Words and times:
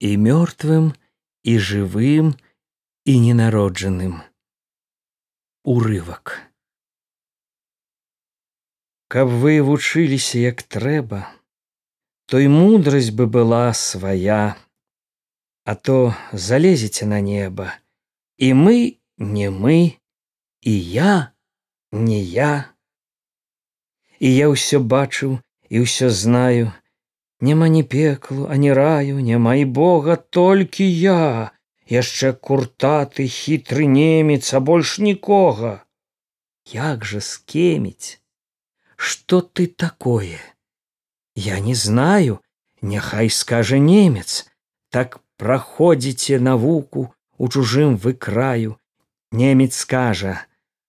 і 0.00 0.10
мёртвым 0.26 0.92
і 1.52 1.54
жывым 1.68 2.32
і 3.04 3.14
ненароджаным 3.24 4.14
урывак 5.74 6.36
каб 9.12 9.32
вы 9.44 9.54
вучыліся 9.68 10.42
як 10.44 10.62
трэба 10.76 11.22
той 12.32 12.48
мудрасць 12.48 13.12
бы 13.20 13.26
была 13.38 13.64
свая 13.74 14.56
а 15.64 15.74
то 15.74 15.98
залезеце 16.32 17.06
на 17.06 17.20
неба 17.32 17.72
і 18.38 18.54
мы 18.64 18.78
не 19.18 19.50
мы 19.50 20.00
і 20.62 20.74
я 20.92 21.32
не 21.92 22.22
я. 22.22 22.74
І 24.20 24.28
я 24.34 24.48
ўсё 24.52 24.78
бачыў 24.84 25.40
і 25.72 25.76
ўсё 25.82 26.10
знаю 26.12 26.72
няма 27.40 27.68
ні 27.68 27.82
пеклу 27.82 28.46
ані 28.50 28.72
раю 28.72 29.20
няма 29.20 29.54
і 29.54 29.64
бога 29.64 30.16
толькі 30.16 30.84
я. 30.84 31.52
Яшчэ 31.90 32.32
куртаты 32.38 33.26
хітры 33.26 33.86
немец 33.90 34.54
а 34.54 34.60
больш 34.60 34.98
нікога. 34.98 35.82
Як 36.72 37.04
жа 37.04 37.20
скеміць 37.20 38.20
что 38.96 39.40
ты 39.40 39.66
такое? 39.66 40.38
Я 41.34 41.58
не 41.60 41.74
знаю 41.74 42.40
няхай 42.82 43.30
скажа 43.30 43.78
немец. 43.78 44.46
Так 44.90 45.20
праходзіце 45.36 46.38
навуку 46.38 47.08
у 47.38 47.48
чужым 47.48 47.96
вы 47.96 48.12
краю 48.12 48.76
немец 49.32 49.76
скажа 49.76 50.34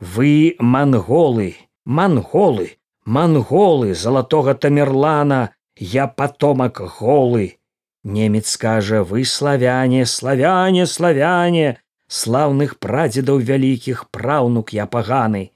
вы 0.00 0.56
манголы 0.58 1.54
манголы 1.84 2.66
манголы 3.04 3.94
залатога 3.94 4.54
тамерлана 4.54 5.40
я 5.80 6.06
потомак 6.06 6.80
голы. 7.00 7.58
Немец 8.04 8.50
скажа 8.50 9.02
вы 9.02 9.24
славяне 9.24 10.06
славяне 10.06 10.86
славяне. 10.86 11.80
Слаўных 12.10 12.78
прадзедаў 12.78 13.38
вялікіх 13.38 14.10
праўнук 14.10 14.72
я 14.74 14.86
паганы. 14.86 15.52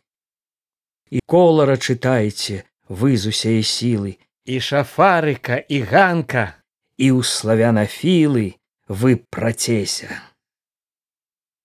І 1.10 1.18
колара 1.26 1.76
чытайце 1.76 2.62
вы 2.88 3.16
з 3.16 3.34
усяе 3.34 3.62
сілы. 3.62 4.16
І 4.46 4.60
шафарыка 4.60 5.58
і 5.58 5.80
ганка. 5.82 6.54
І 6.96 7.10
ў 7.10 7.26
славянафілы 7.26 8.54
вы 8.88 9.18
працеся. 9.34 10.22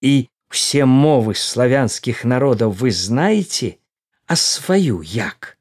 І 0.02 0.28
все 0.50 0.90
мовы 0.90 1.36
славянскіх 1.36 2.26
народаў 2.26 2.74
вы 2.74 2.92
знаеце? 2.92 3.78
А 4.26 4.36
сваю 4.36 5.02
як 5.06 5.59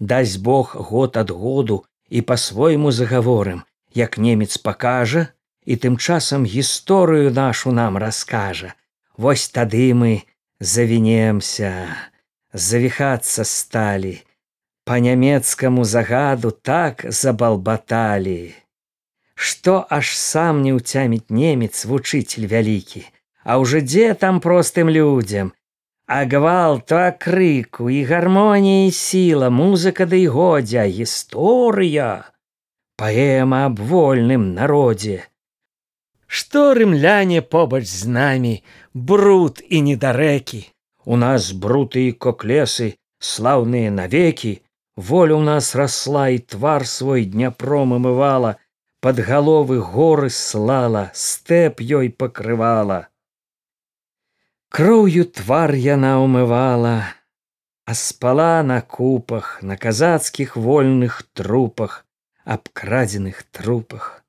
дасць 0.00 0.36
бог 0.36 0.76
год 0.90 1.16
ад 1.16 1.30
году 1.30 1.84
і 2.08 2.22
по-свойму 2.22 2.92
загаворым 2.92 3.64
як 3.94 4.18
немец 4.18 4.56
пакажа 4.56 5.28
і 5.64 5.76
тым 5.76 5.98
часам 5.98 6.44
гісторыю 6.44 7.32
нашу 7.34 7.72
нам 7.72 7.98
раскажа. 7.98 8.74
Вось 9.16 9.48
тады 9.48 9.92
мы 9.94 10.22
завінемся 10.60 11.72
завіхацца 12.52 13.44
сталі 13.44 14.14
по 14.84 14.96
нямецкаму 14.96 15.84
загаду 15.84 16.50
так 16.50 17.04
забалбаталі. 17.08 18.54
Што 19.34 19.86
аж 19.90 20.16
сам 20.16 20.62
не 20.62 20.72
ўцяміць 20.74 21.28
немец 21.28 21.84
вучыцель 21.84 22.48
вялікі 22.48 23.04
а 23.48 23.56
ўжо 23.56 23.80
дзе 23.80 24.12
там 24.12 24.40
простым 24.44 24.92
людзям 24.92 25.56
а 26.08 26.24
гвалта 26.24 27.12
крыку 27.20 27.90
і 27.92 28.00
гармонія 28.08 28.92
сіла 28.96 29.50
музыка 29.52 30.06
ды 30.08 30.24
годзя 30.32 30.86
гісторыя. 30.88 32.24
Паэма 32.96 33.58
аб 33.68 33.82
вольным 33.90 34.46
народзе. 34.56 35.18
Што 36.26 36.72
рымляне 36.78 37.42
побач 37.54 37.84
з 37.92 38.08
намі 38.08 38.54
бруд 38.94 39.60
і 39.68 39.82
недарэкі. 39.90 40.62
У 41.04 41.20
нас 41.20 41.52
бруты 41.52 42.08
і 42.08 42.16
коклесы 42.16 42.88
слаўныя 43.20 43.92
навекі. 43.92 44.54
Воля 44.96 45.36
ў 45.36 45.44
нас 45.44 45.76
расла 45.76 46.24
і 46.32 46.40
твар 46.40 46.88
свой 46.88 47.28
дняпром 47.28 47.94
ымывала 48.00 48.56
под 49.04 49.20
галовы 49.28 49.78
горы 49.92 50.32
слала 50.32 51.04
стэп 51.12 51.84
ёй 51.84 52.08
пакрывала 52.08 53.12
кроўю 54.68 55.24
твар 55.24 55.74
яна 55.74 56.18
умывала 56.24 56.96
а 57.88 57.94
спала 57.94 58.62
на 58.62 58.80
купах 58.80 59.62
на 59.62 59.76
казацкіх 59.76 60.56
вольных 60.56 61.22
трупах 61.32 62.04
абкрадзеных 62.44 63.42
трупах. 63.50 64.24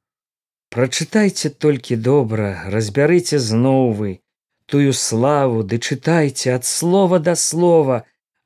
Прачытайце 0.69 1.49
толькі 1.49 1.95
добра 1.95 2.47
разбярыце 2.71 3.39
зноў 3.39 3.91
вы 3.99 4.11
тую 4.71 4.93
славу 4.93 5.63
ды 5.63 5.79
чытайце 5.79 6.55
ад 6.55 6.63
слова 6.63 7.19
да 7.19 7.35
слова 7.35 7.99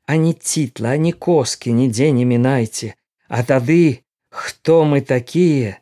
а 0.06 0.18
не 0.18 0.34
цітла 0.34 0.98
ані 0.98 1.14
коскі 1.28 1.74
нідзе 1.78 2.10
не 2.18 2.26
мінайце 2.26 2.94
а 3.28 3.44
тады 3.44 4.02
хто 4.30 4.82
мы 4.86 5.02
такія 5.02 5.78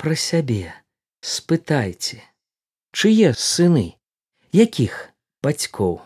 пра 0.00 0.16
сябе 0.16 0.72
спытайце. 1.20 2.24
Чые 2.96 3.36
сыны? 3.36 4.00
Якіх 4.52 5.09
бацькоў. 5.42 6.00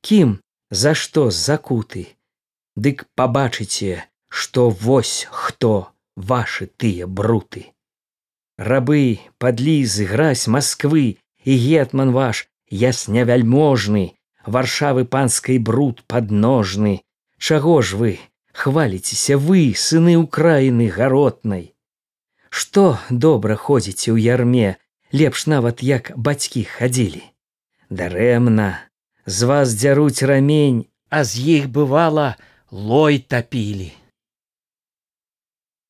Кім 0.00 0.38
за 0.70 0.94
што 0.94 1.30
закуты? 1.30 2.06
Дык 2.76 3.04
пабачыце 3.14 4.08
што 4.32 4.70
вось 4.70 5.28
хто 5.30 5.92
вашы 6.16 6.66
тыя 6.66 7.06
бруты. 7.06 7.66
Рабы 8.56 9.20
падлізы 9.38 10.06
гразь 10.08 10.46
москвы 10.48 11.04
і 11.44 11.56
гетман 11.64 12.12
ваш 12.16 12.48
ясня 12.82 13.24
вяльможны 13.28 14.04
варшавы 14.46 15.04
панскай 15.04 15.58
бруд 15.58 16.00
подножны 16.08 16.94
чаго 17.36 17.82
ж 17.82 18.00
вы 18.00 18.12
хваліцеся 18.52 19.36
вы 19.36 19.74
сыны 19.76 20.16
украіны 20.16 20.88
гаротнай? 20.88 21.74
Што 22.48 22.96
добра 23.10 23.56
ходзіце 23.56 24.12
ў 24.12 24.18
ярме 24.32 24.80
лепш 25.12 25.44
нават 25.44 25.84
як 25.84 26.12
бацькі 26.16 26.64
хадзілі 26.72 27.22
дарэмна 28.00 28.68
з 29.26 29.48
вас 29.50 29.74
дзяруць 29.76 30.24
рамень 30.30 30.80
а 31.12 31.24
з 31.28 31.44
іх 31.56 31.68
бывала 31.76 32.28
лой 32.72 33.18
тапілі. 33.18 33.92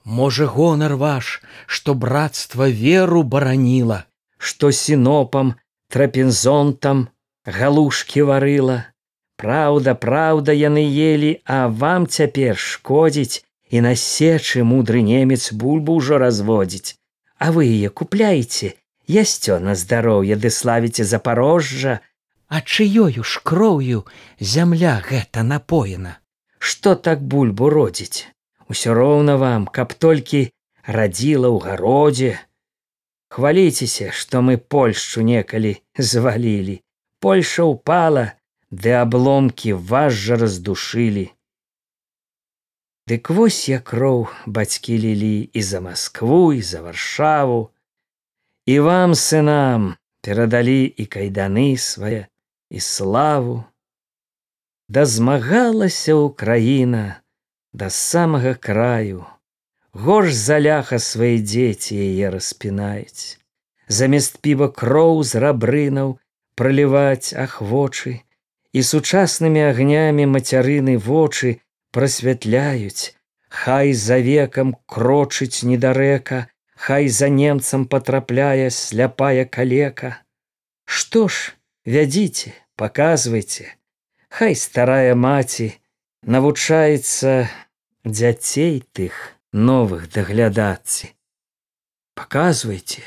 Можа 0.05 0.47
гонар 0.55 0.95
ваш 1.03 1.39
што 1.67 1.95
братства 1.95 2.69
веру 2.69 3.23
бараніла 3.35 4.03
што 4.39 4.73
сінопам 4.75 5.55
трапензонтам 5.95 7.07
галушкі 7.47 8.27
варыла. 8.31 8.79
Праўда 9.39 9.95
праўда 9.95 10.53
яны 10.59 10.83
елі 10.83 11.33
а 11.47 11.69
вам 11.69 12.07
цяпер 12.07 12.59
шкодзіць 12.59 13.47
і 13.71 13.87
на 13.87 13.95
сечы 13.95 14.67
мудры 14.67 15.03
немец 15.07 15.53
бульбу 15.53 15.97
ўжо 16.03 16.19
разводзіць. 16.19 16.99
А 17.39 17.55
вы 17.55 17.71
яе 17.71 17.89
купляеце 17.89 18.75
ясцё 19.09 19.59
на 19.59 19.75
здароўе 19.75 20.37
ды 20.37 20.51
славіце 20.51 21.05
запорожжа. 21.05 22.01
А 22.49 22.61
чыёю 22.61 23.25
ж 23.25 23.41
кроўю 23.43 24.05
зямля 24.39 25.01
гэта 25.01 25.43
напоена? 25.43 26.19
Што 26.59 26.95
так 26.95 27.23
бульбу 27.23 27.71
родзіць? 27.71 28.29
Усё 28.69 28.95
роўна 28.95 29.37
вам 29.37 29.67
каб 29.67 29.95
толькі 29.95 30.53
радзіла 30.87 31.49
ў 31.49 31.59
гародзе. 31.65 32.33
Хваліцеся 33.33 34.13
што 34.13 34.43
мы 34.45 34.59
польшчу 34.59 35.25
некалі 35.25 35.81
звалілі. 35.97 36.83
Польша 37.19 37.65
упала 37.65 38.33
ды 38.71 38.93
абломкі 38.93 39.73
вас 39.73 40.13
жа 40.13 40.37
раздушылі. 40.37 41.33
Дык 43.09 43.31
вось 43.35 43.69
я 43.69 43.81
кроў 43.81 44.29
бацькі 44.47 44.99
лілі 44.99 45.51
і 45.53 45.63
за 45.63 45.81
москву 45.81 46.53
і 46.53 46.63
за 46.63 46.83
варшаву 46.83 47.73
і 48.67 48.79
вам 48.87 49.15
сынам 49.15 49.95
перадалі 50.23 50.87
і 50.87 51.07
кайданы 51.07 51.77
свае 51.77 52.27
і 52.71 52.81
славу. 52.81 53.65
Да 54.89 55.05
змагалася 55.07 56.17
ўкраіна 56.17 57.05
да 57.73 57.91
самага 57.91 58.55
краю. 58.55 59.25
Горш 59.93 60.33
заляха 60.33 60.99
свае 60.99 61.37
дзеці 61.45 61.97
яе 62.01 62.33
распінаюць 62.33 63.43
замест 63.89 64.39
піва 64.45 64.69
кроў 64.81 65.23
з 65.31 65.43
рабрынаў 65.45 66.15
праліваць 66.61 67.35
ахвочы 67.45 68.13
і 68.73 68.85
сучаснымі 68.91 69.65
агнямі 69.69 70.27
мацярыны 70.35 70.97
вочы 71.09 71.53
прасвятляюць 71.97 73.13
хай 73.63 73.93
за 74.05 74.19
векам 74.29 74.75
крочыць 74.95 75.65
недарэка 75.71 76.41
хай 76.85 77.09
за 77.09 77.29
немцам 77.41 77.87
патрапляе 77.95 78.71
сляпая 78.79 79.45
калека 79.59 80.15
што 80.99 81.27
ж 81.29 81.55
вядзіце 81.97 82.55
паказвайце 82.83 83.69
хай 84.39 84.59
старая 84.67 85.15
маці 85.27 85.69
навучаецца 86.37 87.37
дзяцей 88.05 88.83
тых 88.93 89.15
новых 89.53 90.11
даглядацца. 90.13 91.09
Паказвайце, 92.15 93.03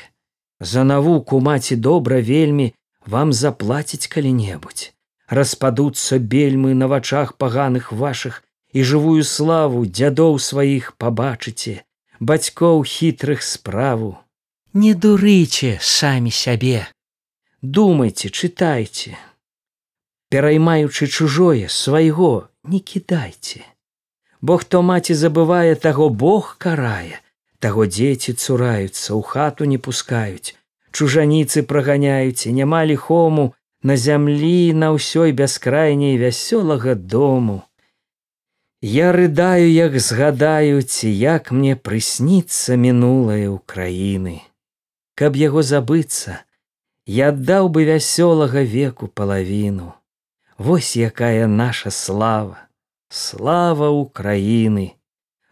За 0.60 0.84
навуку 0.84 1.40
маці 1.40 1.76
добра 1.76 2.20
вельмі 2.20 2.72
вам 3.04 3.32
заплаціць 3.32 4.08
калі-небудзь. 4.08 4.94
Распадуцца 5.28 6.18
бельмы 6.18 6.72
на 6.72 6.88
вачах 6.88 7.36
паганых 7.36 7.92
вашых 7.92 8.42
і 8.72 8.82
жывую 8.82 9.22
славу 9.22 9.84
дзядоў 9.84 10.38
сваіх 10.40 10.96
пабачыце, 10.96 11.84
бацькоў 12.20 12.84
хітрых 12.84 13.42
справу. 13.42 14.16
Не 14.72 14.94
дурыце 14.94 15.78
самі 15.80 16.30
сябе. 16.30 16.86
Думайце, 17.62 18.28
чытайце. 18.28 19.16
Пераймаючы 20.28 21.06
чужое 21.06 21.68
свайго 21.68 22.48
не 22.64 22.80
кідайце. 22.80 23.64
Бо 24.40 24.56
хто 24.58 24.82
маці 24.82 25.14
забывае 25.14 25.74
таго 25.74 26.08
Бог 26.08 26.56
карае, 26.58 27.20
таго 27.58 27.86
дзеці 27.86 28.32
цураюцца, 28.32 29.14
у 29.14 29.22
хату 29.22 29.64
не 29.64 29.78
пускаюць, 29.78 30.54
чужаніцы 30.92 31.62
праганяюць 31.62 32.46
няма 32.46 32.84
ліхому 32.84 33.54
на 33.82 33.96
зямлі 33.96 34.74
на 34.74 34.92
ўсёй 34.96 35.32
бяскрайняй 35.32 36.20
вясёлага 36.20 36.94
дому. 36.94 37.62
Я 38.82 39.12
рыдаю, 39.12 39.70
як 39.72 39.98
згадаю, 39.98 40.82
ці 40.82 41.08
як 41.08 41.50
мне 41.50 41.76
прысніцца 41.76 42.76
мінулае 42.76 43.48
ўкраіны. 43.48 44.44
Каб 45.16 45.36
яго 45.40 45.64
забыцца, 45.64 46.44
я 47.06 47.32
аддаў 47.32 47.72
бы 47.72 47.88
вясёлага 47.88 48.60
веку 48.60 49.08
палавіну. 49.08 49.94
Вось 50.58 50.96
якая 50.96 51.46
наша 51.46 51.90
слава, 51.90 52.68
слава 53.08 53.88
Украіны. 53.88 54.92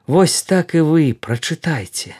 Вось 0.06 0.42
так 0.42 0.74
і 0.74 0.84
вы 0.84 1.16
прачытайце, 1.16 2.12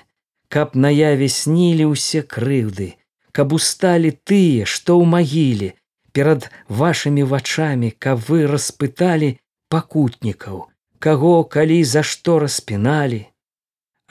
каб 0.49 0.73
наяве 0.73 1.29
снілі 1.29 1.93
ўсе 1.93 2.25
крыўды, 2.25 2.97
каб 3.33 3.53
усталі 3.53 4.17
тыя, 4.25 4.65
што 4.65 4.97
ў 4.97 5.05
магіле, 5.05 5.75
перад 6.17 6.49
вашымі 6.69 7.29
вачамі, 7.29 7.93
каб 7.93 8.25
вы 8.25 8.47
распыталі 8.49 9.37
пакутнікаў, 9.69 10.73
каго 11.05 11.35
калі 11.57 11.79
за 11.85 12.03
што 12.03 12.39
распіналі. 12.45 13.21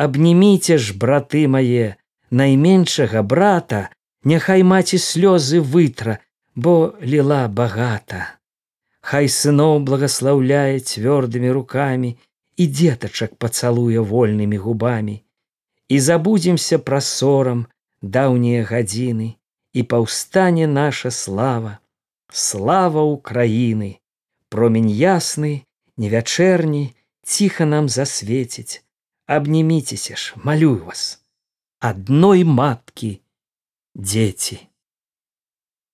Абніміце 0.05 0.77
ж, 0.77 0.97
браты 1.03 1.47
мае, 1.55 1.87
найменшага 2.41 3.23
брата, 3.33 3.81
няхай 4.23 4.63
маці 4.73 4.97
слёзы 4.97 5.61
вытра, 5.61 6.19
бо 6.55 6.93
ліла 7.01 7.47
багата. 7.47 8.21
Хай 9.01 9.27
сыноў 9.27 9.79
благаслаўляе 9.87 10.79
цвёрдымі 10.79 11.49
рукамі, 11.57 12.13
і 12.57 12.67
дзетачак 12.67 13.35
пацалуе 13.35 13.99
вольнымі 13.99 14.57
губамі 14.57 15.21
і 15.89 15.99
забудземся 15.99 16.79
пра 16.79 17.01
сорам 17.01 17.65
даўнія 18.01 18.63
гадзіны 18.69 19.29
і 19.73 19.83
паўстане 19.93 20.67
наша 20.67 21.11
слава 21.11 21.77
слава 22.29 23.05
украіны 23.09 23.89
промень 24.53 24.89
ясны 24.89 25.53
невячэрні 25.97 26.95
ціха 27.23 27.65
нам 27.65 27.89
засвеціць 27.89 28.83
абніміцеся 29.25 30.15
ж 30.15 30.35
малюю 30.43 30.85
вас. 30.85 31.21
Адной 31.79 32.43
маткі 32.43 33.19
дзеці 33.95 34.67